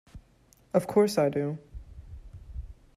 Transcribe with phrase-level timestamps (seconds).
[0.73, 1.59] Of course I do!